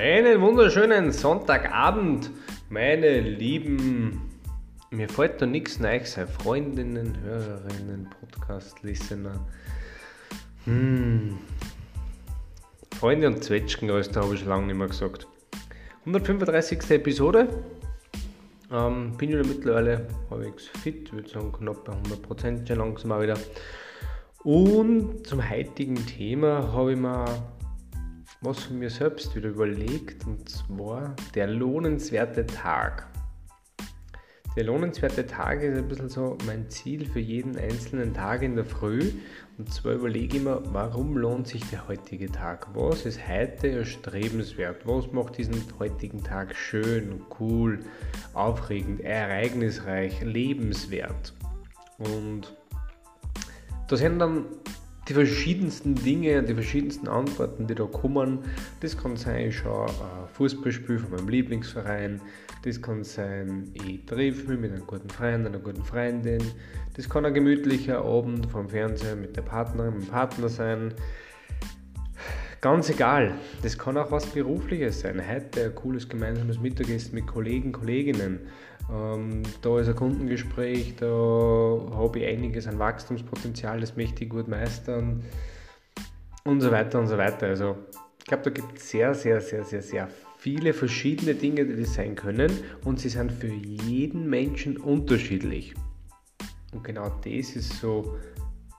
[0.00, 2.30] Einen wunderschönen Sonntagabend,
[2.70, 4.30] meine lieben,
[4.90, 9.46] mir fällt da nichts Neues sein, Freundinnen, Hörerinnen, Podcast-Listener.
[10.64, 11.36] Hm.
[12.98, 15.26] Freunde und Zwetschgen, alles da habe ich schon lange nicht mehr gesagt.
[16.06, 16.90] 135.
[16.92, 17.48] Episode.
[18.72, 23.38] Ähm, bin wieder mittlerweile halbwegs fit, würde sagen knapp bei 100% schon langsam mal wieder.
[24.44, 27.26] Und zum heutigen Thema habe ich mir
[28.42, 33.06] was von mir selbst wieder überlegt und zwar der lohnenswerte Tag.
[34.56, 38.64] Der lohnenswerte Tag ist ein bisschen so mein Ziel für jeden einzelnen Tag in der
[38.64, 39.12] Früh.
[39.58, 42.66] Und zwar überlege ich mir, warum lohnt sich der heutige Tag?
[42.74, 44.86] Was ist heute erstrebenswert?
[44.86, 47.78] Was macht diesen heutigen Tag schön, cool,
[48.34, 51.32] aufregend, ereignisreich, lebenswert?
[51.98, 52.56] Und
[53.86, 54.46] da sind dann
[55.10, 58.38] die verschiedensten Dinge, die verschiedensten Antworten, die da kommen.
[58.78, 62.20] Das kann sein, ich schaue ein Fußballspiel von meinem Lieblingsverein.
[62.62, 66.40] Das kann sein, ich treffe mich mit einem guten Freund, einer guten Freundin.
[66.94, 70.94] Das kann ein gemütlicher Abend vom Fernseher mit der Partnerin, mit dem Partner sein.
[72.60, 75.22] Ganz egal, das kann auch was Berufliches sein.
[75.26, 78.40] Heute ein cooles gemeinsames Mittagessen mit Kollegen, Kolleginnen.
[78.92, 84.46] Ähm, da ist ein Kundengespräch, da habe ich einiges an Wachstumspotenzial, das möchte ich gut
[84.46, 85.24] meistern
[86.44, 87.46] und so weiter und so weiter.
[87.46, 87.78] Also
[88.18, 91.94] ich glaube, da gibt es sehr, sehr, sehr, sehr, sehr viele verschiedene Dinge, die das
[91.94, 92.52] sein können
[92.84, 95.74] und sie sind für jeden Menschen unterschiedlich.
[96.72, 98.18] Und genau das ist so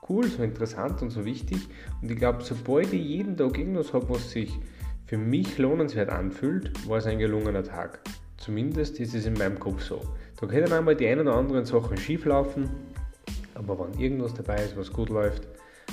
[0.08, 1.68] cool, so interessant und so wichtig.
[2.00, 4.58] Und ich glaube, sobald ich jeden Tag irgendwas habe, was sich
[5.06, 8.00] für mich lohnenswert anfühlt, war es ein gelungener Tag.
[8.36, 10.00] Zumindest ist es in meinem Kopf so.
[10.40, 12.68] Da können einmal die ein oder anderen Sachen schief laufen,
[13.54, 15.46] aber wenn irgendwas dabei ist, was gut läuft,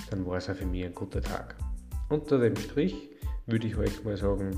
[0.10, 1.56] dann war es auch für mich ein guter Tag.
[2.10, 3.10] Unter dem Strich
[3.46, 4.58] würde ich euch mal sagen,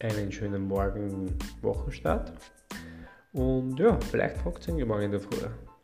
[0.00, 2.32] einen schönen Morgen, Wochenstart.
[3.32, 5.38] Und ja, vielleicht fragt ihr morgen in der Früh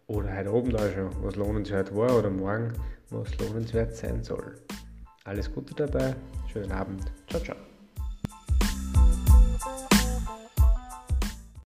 [0.08, 2.72] oder heute Abend auch schon, was lohnenswert war oder morgen,
[3.10, 4.56] was lohnenswert sein soll.
[5.24, 6.14] Alles Gute dabei,
[6.50, 7.56] schönen Abend, ciao, ciao.